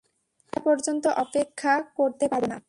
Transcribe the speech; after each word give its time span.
সন্ধ্যা 0.53 0.61
পর্যন্ত 0.67 1.03
অপেক্ষা 1.23 1.73
করতে 1.97 2.25
পারব 2.27 2.45
না। 2.47 2.57